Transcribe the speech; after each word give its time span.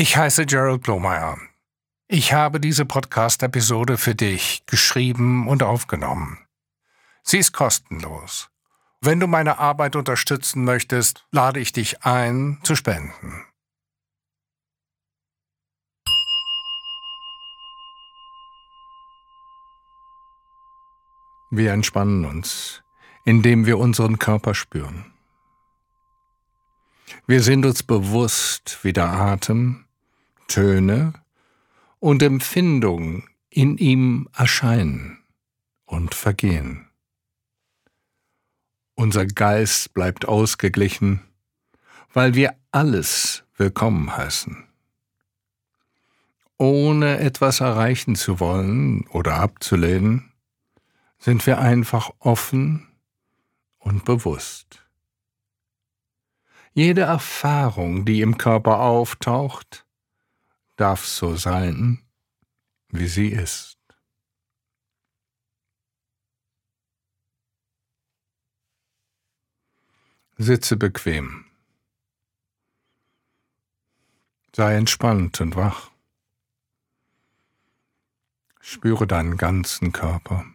Ich 0.00 0.16
heiße 0.16 0.46
Gerald 0.46 0.84
Blomeyer. 0.84 1.38
Ich 2.06 2.32
habe 2.32 2.60
diese 2.60 2.84
Podcast-Episode 2.84 3.96
für 3.98 4.14
dich 4.14 4.64
geschrieben 4.66 5.48
und 5.48 5.64
aufgenommen. 5.64 6.38
Sie 7.24 7.38
ist 7.38 7.50
kostenlos. 7.50 8.48
Wenn 9.00 9.18
du 9.18 9.26
meine 9.26 9.58
Arbeit 9.58 9.96
unterstützen 9.96 10.62
möchtest, 10.62 11.26
lade 11.32 11.58
ich 11.58 11.72
dich 11.72 12.04
ein, 12.04 12.60
zu 12.62 12.76
spenden. 12.76 13.44
Wir 21.50 21.72
entspannen 21.72 22.24
uns, 22.24 22.84
indem 23.24 23.66
wir 23.66 23.78
unseren 23.78 24.20
Körper 24.20 24.54
spüren. 24.54 25.12
Wir 27.26 27.42
sind 27.42 27.66
uns 27.66 27.82
bewusst, 27.82 28.78
wie 28.84 28.92
der 28.92 29.08
Atem, 29.08 29.86
Töne 30.48 31.12
und 32.00 32.22
Empfindungen 32.22 33.28
in 33.48 33.78
ihm 33.78 34.28
erscheinen 34.36 35.22
und 35.84 36.14
vergehen. 36.14 36.88
Unser 38.94 39.26
Geist 39.26 39.94
bleibt 39.94 40.26
ausgeglichen, 40.26 41.22
weil 42.12 42.34
wir 42.34 42.56
alles 42.72 43.44
willkommen 43.56 44.16
heißen. 44.16 44.64
Ohne 46.56 47.20
etwas 47.20 47.60
erreichen 47.60 48.16
zu 48.16 48.40
wollen 48.40 49.06
oder 49.08 49.36
abzulehnen, 49.36 50.32
sind 51.18 51.46
wir 51.46 51.58
einfach 51.58 52.10
offen 52.18 52.88
und 53.78 54.04
bewusst. 54.04 54.84
Jede 56.72 57.02
Erfahrung, 57.02 58.04
die 58.04 58.20
im 58.20 58.38
Körper 58.38 58.80
auftaucht, 58.80 59.86
darf 60.78 61.04
so 61.04 61.36
sein, 61.36 62.00
wie 62.88 63.08
sie 63.08 63.28
ist. 63.28 63.76
Sitze 70.36 70.76
bequem. 70.76 71.46
Sei 74.54 74.76
entspannt 74.76 75.40
und 75.40 75.56
wach. 75.56 75.90
Spüre 78.60 79.06
deinen 79.06 79.36
ganzen 79.36 79.92
Körper. 79.92 80.46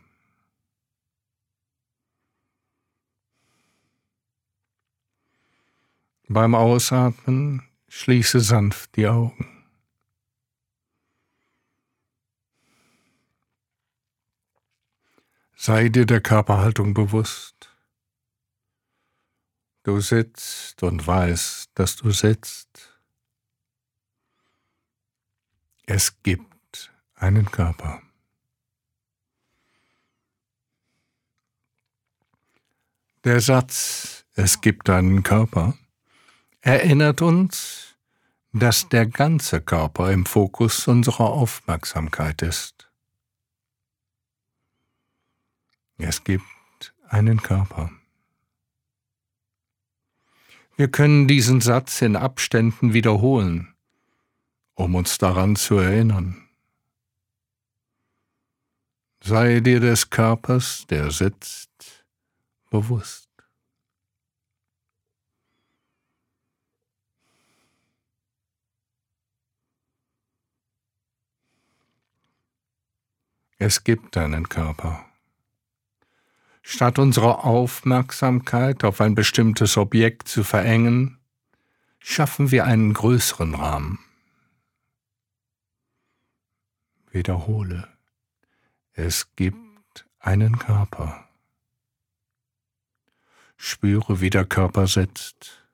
Beim 6.29 6.55
Ausatmen 6.55 7.67
schließe 7.89 8.39
sanft 8.39 8.95
die 8.95 9.07
Augen. 9.07 9.52
Sei 15.65 15.87
dir 15.87 16.05
der 16.05 16.19
Körperhaltung 16.19 16.93
bewusst. 16.93 17.71
Du 19.83 20.01
sitzt 20.01 20.83
und 20.83 21.07
weißt, 21.07 21.69
dass 21.73 21.95
du 21.95 22.11
sitzt. 22.11 22.99
Es 25.85 26.21
gibt 26.21 26.91
einen 27.15 27.49
Körper. 27.49 28.01
Der 33.23 33.39
Satz, 33.39 34.25
es 34.35 34.59
gibt 34.59 34.89
einen 34.89 35.23
Körper, 35.23 35.77
erinnert 36.59 37.21
uns, 37.21 37.95
dass 38.51 38.89
der 38.89 39.05
ganze 39.05 39.61
Körper 39.61 40.11
im 40.11 40.25
Fokus 40.25 40.89
unserer 40.89 41.29
Aufmerksamkeit 41.29 42.41
ist. 42.41 42.82
Es 46.05 46.25
gibt 46.25 46.93
einen 47.07 47.41
Körper. 47.41 47.89
Wir 50.75 50.91
können 50.91 51.29
diesen 51.29 51.61
Satz 51.61 52.01
in 52.01 52.17
Abständen 52.17 52.93
wiederholen, 52.93 53.73
um 54.73 54.95
uns 54.95 55.17
daran 55.17 55.55
zu 55.55 55.77
erinnern. 55.77 56.49
Sei 59.23 59.61
dir 59.61 59.79
des 59.79 60.09
Körpers, 60.09 60.85
der 60.89 61.09
sitzt, 61.09 62.05
bewusst. 62.69 63.29
Es 73.57 73.85
gibt 73.85 74.17
einen 74.17 74.49
Körper. 74.49 75.12
Statt 76.65 76.97
unsere 76.97 77.43
Aufmerksamkeit 77.43 78.85
auf 78.85 79.01
ein 79.01 79.15
bestimmtes 79.15 79.75
Objekt 79.75 80.29
zu 80.29 80.45
verengen, 80.45 81.19
schaffen 81.99 82.51
wir 82.51 82.65
einen 82.65 82.93
größeren 82.93 83.53
Rahmen. 83.53 83.99
Wiederhole, 87.11 87.89
es 88.93 89.35
gibt 89.35 90.07
einen 90.19 90.57
Körper. 90.57 91.27
Spüre, 93.57 94.21
wie 94.21 94.29
der 94.29 94.45
Körper 94.45 94.87
sitzt. 94.87 95.67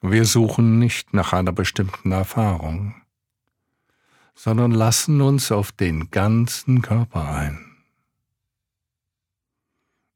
Wir 0.00 0.24
suchen 0.24 0.78
nicht 0.78 1.12
nach 1.12 1.34
einer 1.34 1.52
bestimmten 1.52 2.12
Erfahrung 2.12 3.01
sondern 4.34 4.72
lassen 4.72 5.20
uns 5.20 5.52
auf 5.52 5.72
den 5.72 6.10
ganzen 6.10 6.82
Körper 6.82 7.28
ein. 7.28 7.84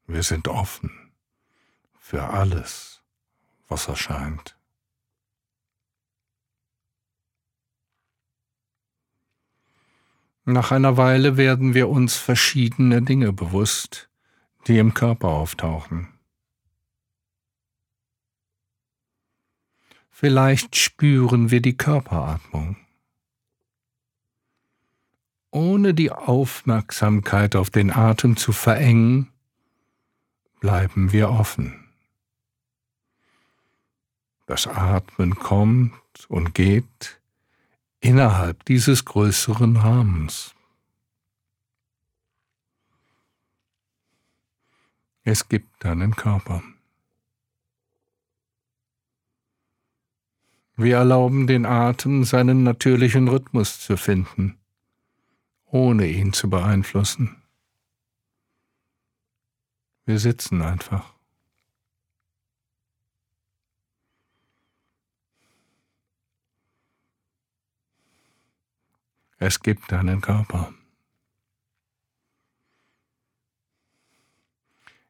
Wir 0.05 0.23
sind 0.23 0.47
offen 0.47 1.11
für 1.99 2.23
alles, 2.23 3.01
was 3.67 3.87
erscheint. 3.87 4.57
Nach 10.45 10.71
einer 10.71 10.95
Weile 10.95 11.35
werden 11.35 11.73
wir 11.73 11.89
uns 11.89 12.15
verschiedene 12.15 13.01
Dinge 13.01 13.33
bewusst, 13.33 14.09
die 14.67 14.77
im 14.77 14.93
Körper 14.93 15.27
auftauchen. 15.27 16.07
Vielleicht 20.09 20.77
spüren 20.77 21.51
wir 21.51 21.61
die 21.61 21.75
Körperatmung 21.75 22.77
ohne 25.57 25.95
die 25.95 26.11
Aufmerksamkeit 26.11 27.55
auf 27.55 27.71
den 27.71 27.91
Atem 27.91 28.37
zu 28.37 28.51
verengen, 28.51 29.31
bleiben 30.59 31.11
wir 31.11 31.31
offen. 31.31 31.89
Das 34.45 34.67
Atmen 34.67 35.33
kommt 35.33 35.93
und 36.29 36.53
geht 36.53 37.19
innerhalb 37.99 38.65
dieses 38.65 39.03
größeren 39.03 39.77
Rahmens. 39.77 40.53
Es 45.23 45.49
gibt 45.49 45.83
einen 45.85 46.15
Körper. 46.15 46.61
Wir 50.75 50.97
erlauben 50.97 51.47
den 51.47 51.65
Atem 51.65 52.25
seinen 52.25 52.61
natürlichen 52.61 53.27
Rhythmus 53.27 53.79
zu 53.79 53.97
finden 53.97 54.59
ohne 55.67 56.07
ihn 56.07 56.33
zu 56.33 56.49
beeinflussen. 56.49 57.41
Wir 60.05 60.19
sitzen 60.19 60.61
einfach. 60.61 61.13
Es 69.39 69.59
gibt 69.59 69.93
einen 69.93 70.21
Körper. 70.21 70.73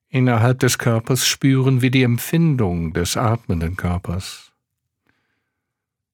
Innerhalb 0.09 0.59
des 0.59 0.77
Körpers 0.77 1.25
spüren 1.25 1.81
wir 1.81 1.91
die 1.91 2.03
Empfindung 2.03 2.93
des 2.93 3.17
atmenden 3.17 3.77
Körpers. 3.77 4.51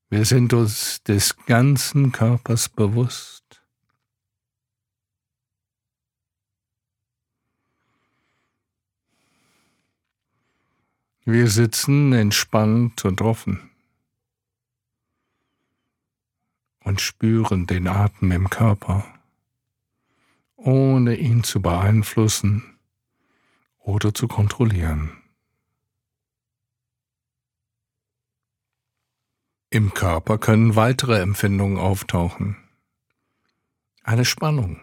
Wir 0.09 0.25
sind 0.25 0.53
uns 0.53 1.01
des 1.03 1.35
ganzen 1.45 2.11
Körpers 2.11 2.69
bewusst. 2.69 3.42
Wir 11.25 11.47
sitzen 11.47 12.11
entspannt 12.11 13.05
und 13.05 13.21
offen 13.21 13.69
und 16.83 16.99
spüren 16.99 17.65
den 17.65 17.87
Atem 17.87 18.33
im 18.33 18.49
Körper, 18.49 19.05
ohne 20.57 21.15
ihn 21.15 21.45
zu 21.45 21.61
beeinflussen 21.61 22.77
oder 23.79 24.13
zu 24.13 24.27
kontrollieren. 24.27 25.11
Im 29.69 29.93
Körper 29.93 30.37
können 30.37 30.75
weitere 30.75 31.21
Empfindungen 31.21 31.77
auftauchen. 31.77 32.57
Eine 34.03 34.25
Spannung 34.25 34.81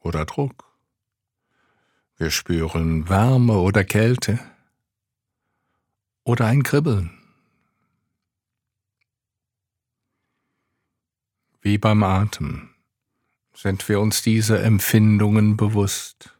oder 0.00 0.24
Druck. 0.24 0.64
Wir 2.16 2.32
spüren 2.32 3.08
Wärme 3.08 3.58
oder 3.58 3.84
Kälte 3.84 4.40
oder 6.28 6.44
ein 6.44 6.62
Kribbeln. 6.62 7.10
Wie 11.62 11.78
beim 11.78 12.02
Atem 12.02 12.68
sind 13.54 13.88
wir 13.88 13.98
uns 13.98 14.20
dieser 14.20 14.62
Empfindungen 14.62 15.56
bewusst. 15.56 16.36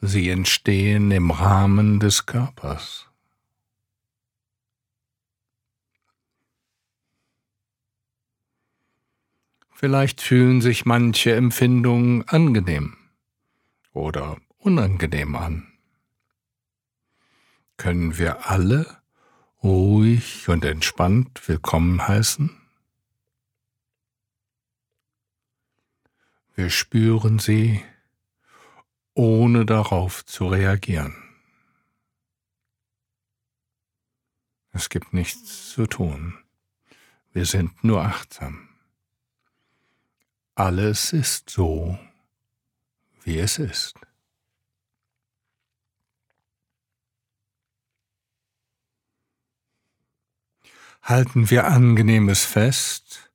Sie 0.00 0.30
entstehen 0.30 1.10
im 1.10 1.30
Rahmen 1.30 2.00
des 2.00 2.24
Körpers. 2.24 3.06
Vielleicht 9.74 10.22
fühlen 10.22 10.62
sich 10.62 10.86
manche 10.86 11.34
Empfindungen 11.34 12.26
angenehm 12.26 12.96
oder 13.92 14.38
unangenehm 14.56 15.36
an. 15.36 15.75
Können 17.76 18.16
wir 18.16 18.48
alle 18.48 19.02
ruhig 19.62 20.48
und 20.48 20.64
entspannt 20.64 21.46
willkommen 21.46 22.08
heißen? 22.08 22.50
Wir 26.54 26.70
spüren 26.70 27.38
sie, 27.38 27.84
ohne 29.12 29.66
darauf 29.66 30.24
zu 30.24 30.46
reagieren. 30.46 31.14
Es 34.72 34.88
gibt 34.88 35.12
nichts 35.12 35.70
zu 35.70 35.86
tun. 35.86 36.38
Wir 37.32 37.44
sind 37.44 37.84
nur 37.84 38.02
achtsam. 38.02 38.68
Alles 40.54 41.12
ist 41.12 41.50
so, 41.50 41.98
wie 43.22 43.38
es 43.38 43.58
ist. 43.58 43.94
Halten 51.02 51.50
wir 51.50 51.66
Angenehmes 51.66 52.44
fest 52.44 53.30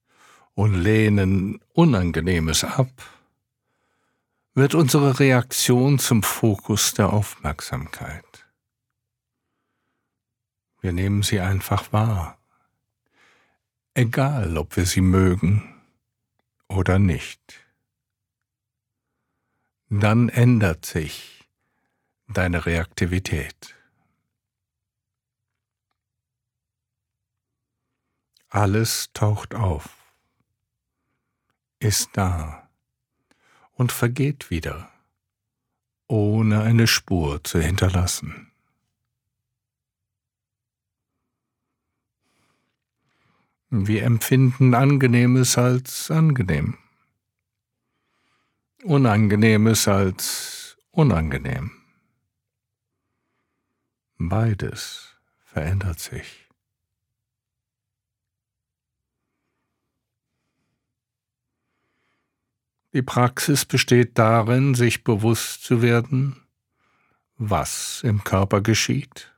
und 0.53 0.73
lehnen 0.73 1.59
Unangenehmes 1.73 2.63
ab, 2.63 2.91
wird 4.53 4.75
unsere 4.75 5.19
Reaktion 5.19 5.99
zum 5.99 6.23
Fokus 6.23 6.93
der 6.93 7.13
Aufmerksamkeit. 7.13 8.45
Wir 10.81 10.91
nehmen 10.91 11.23
sie 11.23 11.39
einfach 11.39 11.93
wahr, 11.93 12.37
egal 13.93 14.57
ob 14.57 14.75
wir 14.75 14.85
sie 14.85 15.01
mögen 15.01 15.81
oder 16.67 16.99
nicht. 16.99 17.65
Dann 19.89 20.29
ändert 20.29 20.85
sich 20.85 21.47
deine 22.27 22.65
Reaktivität. 22.65 23.75
Alles 28.53 29.13
taucht 29.13 29.55
auf, 29.55 29.95
ist 31.79 32.09
da 32.11 32.69
und 33.71 33.93
vergeht 33.93 34.49
wieder, 34.49 34.91
ohne 36.07 36.61
eine 36.61 36.85
Spur 36.85 37.41
zu 37.45 37.61
hinterlassen. 37.61 38.51
Wir 43.69 44.03
empfinden 44.03 44.75
Angenehmes 44.75 45.57
als 45.57 46.11
angenehm, 46.11 46.77
Unangenehmes 48.83 49.87
als 49.87 50.77
unangenehm. 50.91 51.71
Beides 54.17 55.15
verändert 55.45 56.01
sich. 56.01 56.50
Die 62.93 63.01
Praxis 63.01 63.65
besteht 63.65 64.17
darin, 64.17 64.75
sich 64.75 65.03
bewusst 65.05 65.63
zu 65.63 65.81
werden, 65.81 66.35
was 67.37 68.01
im 68.03 68.23
Körper 68.23 68.61
geschieht. 68.61 69.33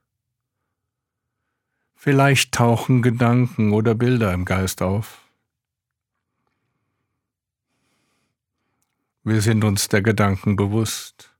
Vielleicht 1.94 2.52
tauchen 2.52 3.02
Gedanken 3.02 3.72
oder 3.72 3.94
Bilder 3.94 4.34
im 4.34 4.44
Geist 4.44 4.82
auf. 4.82 5.22
Wir 9.24 9.42
sind 9.42 9.64
uns 9.64 9.88
der 9.88 10.02
Gedanken 10.02 10.56
bewusst, 10.56 11.34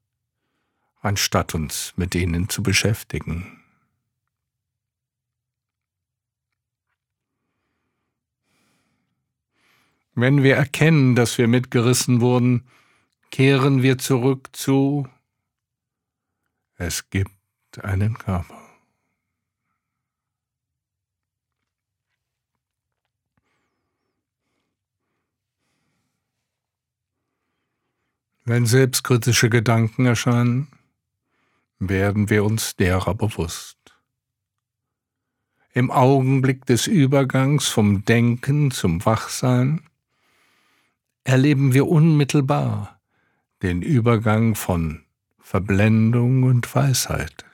anstatt 1.02 1.54
uns 1.56 1.94
mit 1.98 2.16
ihnen 2.16 2.48
zu 2.48 2.64
beschäftigen. 2.64 3.63
Wenn 10.16 10.44
wir 10.44 10.56
erkennen, 10.56 11.16
dass 11.16 11.38
wir 11.38 11.48
mitgerissen 11.48 12.22
wurden, 12.22 12.68
kehren 13.32 13.82
wir 13.82 13.98
zurück 13.98 14.50
zu 14.54 15.08
Es 16.76 17.10
gibt 17.10 17.32
einen 17.82 18.18
Körper. 18.18 18.60
Wenn 28.46 28.66
selbstkritische 28.66 29.50
Gedanken 29.50 30.06
erscheinen, 30.06 30.68
werden 31.80 32.30
wir 32.30 32.44
uns 32.44 32.76
derer 32.76 33.16
bewusst. 33.16 33.78
Im 35.74 35.90
Augenblick 35.90 36.66
des 36.66 36.86
Übergangs 36.86 37.68
vom 37.68 38.06
Denken 38.06 38.70
zum 38.70 39.04
Wachsein 39.06 39.82
erleben 41.24 41.74
wir 41.74 41.88
unmittelbar 41.88 43.00
den 43.62 43.82
Übergang 43.82 44.56
von 44.56 45.04
Verblendung 45.40 46.44
und 46.44 46.74
Weisheit. 46.76 47.46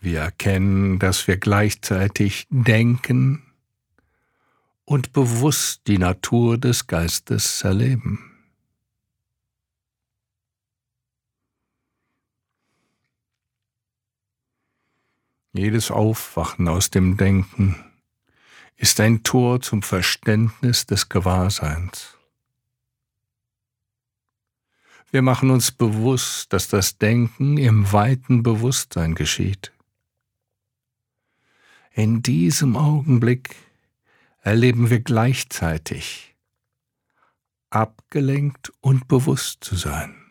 Wir 0.00 0.20
erkennen, 0.20 0.98
dass 0.98 1.26
wir 1.26 1.36
gleichzeitig 1.36 2.46
denken 2.50 3.42
und 4.84 5.12
bewusst 5.12 5.82
die 5.86 5.98
Natur 5.98 6.58
des 6.58 6.86
Geistes 6.86 7.62
erleben. 7.62 8.32
Jedes 15.52 15.90
Aufwachen 15.90 16.68
aus 16.68 16.90
dem 16.90 17.16
Denken 17.16 17.76
ist 18.76 19.00
ein 19.00 19.22
Tor 19.22 19.60
zum 19.60 19.82
Verständnis 19.82 20.86
des 20.86 21.08
Gewahrseins. 21.08 22.16
Wir 25.10 25.22
machen 25.22 25.50
uns 25.50 25.70
bewusst, 25.70 26.52
dass 26.52 26.68
das 26.68 26.98
Denken 26.98 27.56
im 27.56 27.92
weiten 27.92 28.42
Bewusstsein 28.42 29.14
geschieht. 29.14 29.72
In 31.92 32.20
diesem 32.20 32.76
Augenblick 32.76 33.56
erleben 34.42 34.90
wir 34.90 35.00
gleichzeitig 35.00 36.34
abgelenkt 37.70 38.72
und 38.80 39.08
bewusst 39.08 39.64
zu 39.64 39.76
sein. 39.76 40.25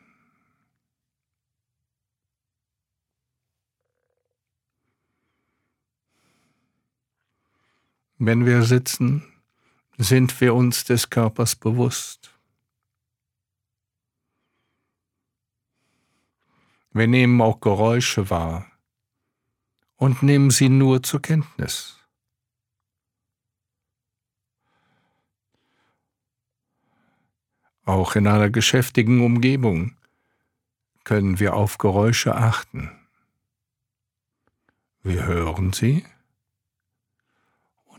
Wenn 8.17 8.45
wir 8.45 8.63
sitzen, 8.63 9.23
sind 9.97 10.39
wir 10.39 10.55
uns 10.55 10.85
des 10.85 11.09
Körpers 11.09 11.55
bewusst. 11.55 12.33
Wir 16.91 17.07
nehmen 17.07 17.41
auch 17.41 17.59
Geräusche 17.59 18.29
wahr 18.29 18.71
und 19.97 20.23
nehmen 20.23 20.49
sie 20.49 20.69
nur 20.69 21.03
zur 21.03 21.21
Kenntnis. 21.21 21.97
Auch 27.83 28.15
in 28.15 28.27
einer 28.27 28.49
geschäftigen 28.49 29.23
Umgebung 29.23 29.97
können 31.03 31.39
wir 31.39 31.53
auf 31.53 31.77
Geräusche 31.77 32.33
achten. 32.33 32.91
Wir 35.03 35.25
hören 35.25 35.73
sie 35.73 36.05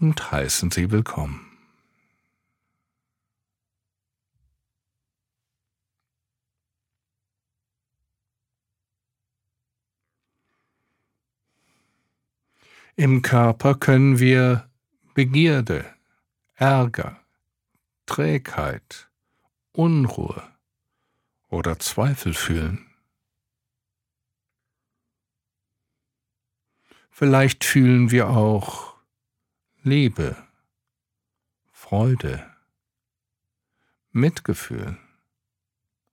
und 0.00 0.30
heißen 0.30 0.70
Sie 0.70 0.90
willkommen. 0.90 1.42
Im 12.98 13.20
Körper 13.20 13.74
können 13.74 14.18
wir 14.18 14.70
Begierde, 15.12 15.84
Ärger, 16.54 17.20
Trägheit, 18.06 19.10
Unruhe 19.72 20.42
oder 21.48 21.78
Zweifel 21.78 22.32
fühlen. 22.32 22.86
Vielleicht 27.10 27.64
fühlen 27.64 28.10
wir 28.10 28.28
auch 28.30 28.95
Liebe, 29.88 30.36
Freude, 31.70 32.44
Mitgefühl 34.10 34.98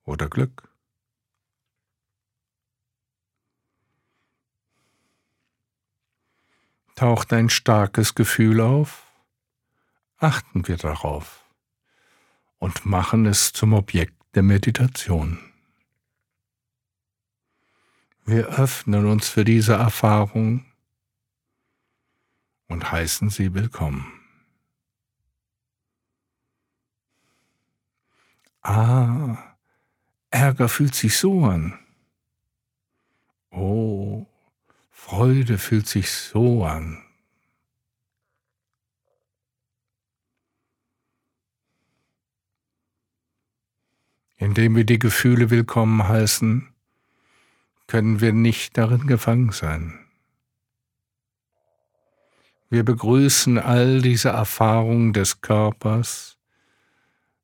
oder 0.03 0.29
Glück. 0.29 0.69
Taucht 6.93 7.33
ein 7.33 7.49
starkes 7.49 8.13
Gefühl 8.13 8.61
auf, 8.61 9.07
achten 10.17 10.67
wir 10.67 10.77
darauf 10.77 11.43
und 12.59 12.85
machen 12.85 13.25
es 13.25 13.53
zum 13.53 13.73
Objekt 13.73 14.21
der 14.35 14.43
Meditation. 14.43 15.39
Wir 18.23 18.49
öffnen 18.49 19.07
uns 19.07 19.29
für 19.29 19.43
diese 19.43 19.73
Erfahrung 19.73 20.63
und 22.67 22.91
heißen 22.91 23.29
sie 23.29 23.53
willkommen. 23.53 24.19
Ah, 28.61 29.55
Ärger 30.29 30.69
fühlt 30.69 30.95
sich 30.95 31.17
so 31.17 31.43
an. 31.43 31.77
Oh, 33.51 34.25
Freude 34.89 35.57
fühlt 35.57 35.87
sich 35.87 36.09
so 36.09 36.63
an. 36.63 37.03
Indem 44.37 44.75
wir 44.75 44.85
die 44.85 44.99
Gefühle 44.99 45.49
willkommen 45.49 46.07
heißen, 46.07 46.73
können 47.87 48.21
wir 48.21 48.33
nicht 48.33 48.77
darin 48.77 49.07
gefangen 49.07 49.51
sein. 49.51 50.02
Wir 52.73 52.83
begrüßen 52.83 53.59
all 53.59 54.01
diese 54.01 54.29
Erfahrungen 54.29 55.13
des 55.13 55.41
Körpers, 55.41 56.39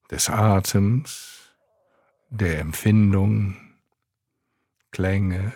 des 0.09 0.27
Atems, 0.27 1.53
der 2.31 2.57
Empfindung, 2.57 3.55
Klänge, 4.89 5.53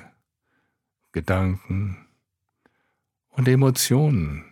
Gedanken 1.11 2.05
und 3.29 3.47
Emotionen 3.47 4.45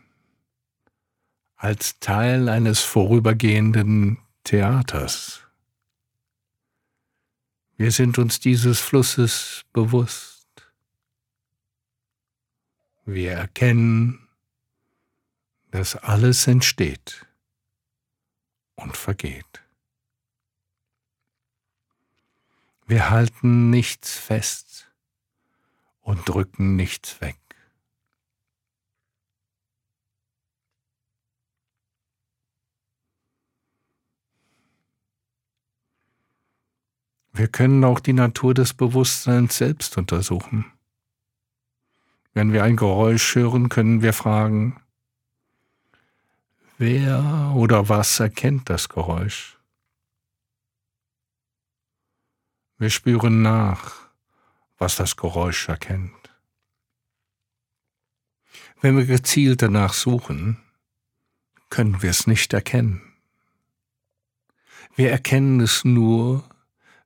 als 1.56 2.00
Teil 2.00 2.50
eines 2.50 2.80
vorübergehenden 2.80 4.18
Theaters. 4.44 5.44
Wir 7.78 7.92
sind 7.92 8.18
uns 8.18 8.40
dieses 8.40 8.80
Flusses 8.80 9.66
bewusst. 9.72 10.48
Wir 13.06 13.34
erkennen, 13.34 14.21
dass 15.72 15.96
alles 15.96 16.48
entsteht 16.48 17.25
und 18.75 18.96
vergeht. 18.98 19.63
Wir 22.86 23.10
halten 23.10 23.70
nichts 23.70 24.18
fest 24.18 24.92
und 26.01 26.28
drücken 26.28 26.75
nichts 26.75 27.22
weg. 27.22 27.38
Wir 37.34 37.48
können 37.48 37.84
auch 37.86 38.01
die 38.01 38.12
Natur 38.12 38.54
des 38.54 38.74
Bewusstseins 38.74 39.58
selbst 39.58 39.98
untersuchen. 39.98 40.66
Wenn 42.34 42.51
wir 42.51 42.63
ein 42.66 42.75
Geräusch 42.75 43.36
hören, 43.36 43.70
können 43.70 44.01
wir 44.01 44.12
fragen, 44.12 44.82
Wer 46.84 47.54
oder 47.56 47.90
was 47.90 48.20
erkennt 48.20 48.68
das 48.68 48.90
Geräusch? 48.90 49.60
Wir 52.80 52.90
spüren 52.90 53.44
nach, 53.44 54.10
was 54.80 54.96
das 54.96 55.16
Geräusch 55.16 55.70
erkennt. 55.70 56.36
Wenn 58.80 58.98
wir 58.98 59.06
gezielt 59.06 59.62
danach 59.62 59.94
suchen, 59.94 60.58
können 61.70 62.02
wir 62.02 62.10
es 62.10 62.26
nicht 62.26 62.52
erkennen. 62.52 63.14
Wir 64.96 65.12
erkennen 65.12 65.60
es 65.60 65.86
nur, 65.86 66.50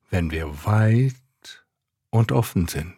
wenn 0.10 0.32
wir 0.32 0.64
weit 0.64 1.66
und 2.12 2.32
offen 2.32 2.70
sind. 2.70 2.96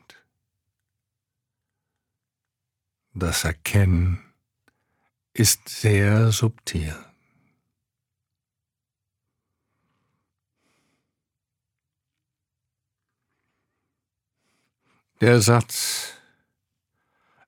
Das 3.15 3.46
Erkennen 3.46 4.26
ist 5.39 5.70
sehr 5.70 6.32
subtil. 6.32 6.96
Der 15.22 15.41
Satz 15.41 16.13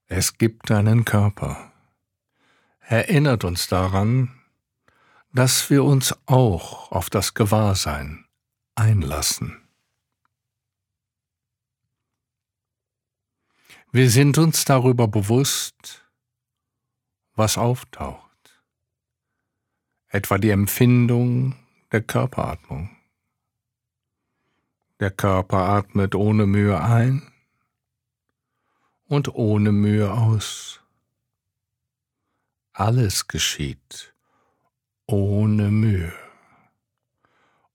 Es 0.07 0.37
gibt 0.37 0.71
einen 0.71 1.05
Körper 1.05 1.71
erinnert 2.79 3.43
uns 3.43 3.67
daran, 3.67 4.33
dass 5.31 5.69
wir 5.69 5.83
uns 5.83 6.15
auch 6.25 6.91
auf 6.91 7.11
das 7.11 7.35
Gewahrsein 7.35 8.25
einlassen. 8.73 9.61
Wir 13.91 14.09
sind 14.09 14.39
uns 14.39 14.65
darüber 14.65 15.07
bewusst, 15.07 16.08
was 17.39 17.57
auftaucht, 17.57 18.61
etwa 20.09 20.37
die 20.37 20.49
Empfindung 20.49 21.55
der 21.91 22.01
Körperatmung. 22.01 22.89
Der 24.99 25.09
Körper 25.09 25.57
atmet 25.57 26.15
ohne 26.15 26.45
Mühe 26.45 26.81
ein 26.81 27.31
und 29.05 29.33
ohne 29.33 29.71
Mühe 29.71 30.11
aus. 30.11 30.81
Alles 32.73 33.27
geschieht 33.27 34.13
ohne 35.05 35.71
Mühe. 35.71 36.13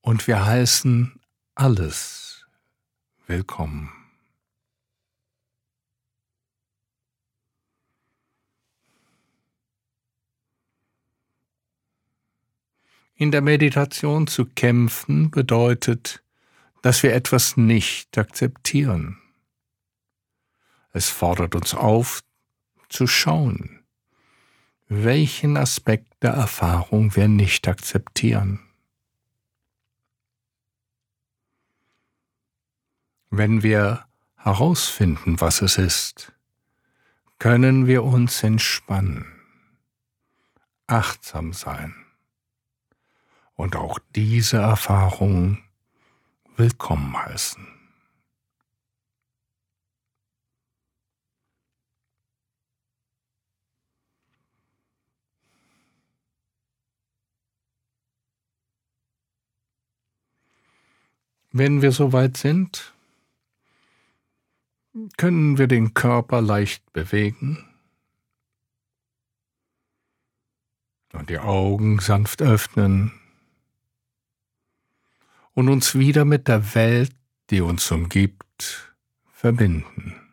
Und 0.02 0.26
wir 0.26 0.44
heißen 0.44 1.18
alles 1.54 2.46
willkommen. 3.26 4.03
In 13.16 13.30
der 13.30 13.42
Meditation 13.42 14.26
zu 14.26 14.44
kämpfen 14.44 15.30
bedeutet, 15.30 16.24
dass 16.82 17.04
wir 17.04 17.14
etwas 17.14 17.56
nicht 17.56 18.18
akzeptieren. 18.18 19.18
Es 20.92 21.10
fordert 21.10 21.54
uns 21.54 21.74
auf, 21.74 22.22
zu 22.88 23.06
schauen, 23.06 23.84
welchen 24.88 25.56
Aspekt 25.56 26.12
der 26.22 26.32
Erfahrung 26.32 27.14
wir 27.14 27.28
nicht 27.28 27.68
akzeptieren. 27.68 28.60
Wenn 33.30 33.62
wir 33.62 34.06
herausfinden, 34.36 35.40
was 35.40 35.62
es 35.62 35.78
ist, 35.78 36.32
können 37.38 37.86
wir 37.86 38.02
uns 38.02 38.42
entspannen, 38.42 39.26
achtsam 40.88 41.52
sein 41.52 42.03
und 43.56 43.76
auch 43.76 43.98
diese 44.14 44.58
Erfahrung 44.58 45.58
willkommen 46.56 47.16
heißen. 47.16 47.66
Wenn 61.56 61.82
wir 61.82 61.92
soweit 61.92 62.36
sind, 62.36 62.92
können 65.16 65.56
wir 65.56 65.68
den 65.68 65.94
Körper 65.94 66.40
leicht 66.40 66.92
bewegen 66.92 67.64
und 71.12 71.30
die 71.30 71.38
Augen 71.38 72.00
sanft 72.00 72.42
öffnen 72.42 73.12
und 75.54 75.68
uns 75.68 75.96
wieder 75.98 76.24
mit 76.24 76.48
der 76.48 76.74
Welt, 76.74 77.12
die 77.50 77.60
uns 77.60 77.90
umgibt, 77.90 78.94
verbinden. 79.32 80.23